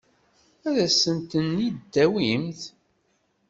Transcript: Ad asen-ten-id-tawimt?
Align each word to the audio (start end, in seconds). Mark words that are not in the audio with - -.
Ad 0.67 0.75
asen-ten-id-tawimt? 0.85 2.61